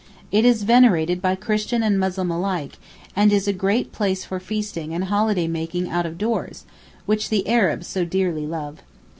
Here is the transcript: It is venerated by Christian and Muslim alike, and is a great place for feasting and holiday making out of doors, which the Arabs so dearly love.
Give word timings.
It 0.31 0.45
is 0.45 0.63
venerated 0.63 1.21
by 1.21 1.35
Christian 1.35 1.83
and 1.83 1.99
Muslim 1.99 2.31
alike, 2.31 2.79
and 3.15 3.31
is 3.31 3.47
a 3.47 3.53
great 3.53 3.91
place 3.91 4.25
for 4.25 4.39
feasting 4.39 4.95
and 4.95 5.03
holiday 5.03 5.45
making 5.45 5.91
out 5.91 6.07
of 6.07 6.17
doors, 6.17 6.65
which 7.05 7.29
the 7.29 7.47
Arabs 7.47 7.85
so 7.85 8.03
dearly 8.03 8.47
love. 8.47 8.81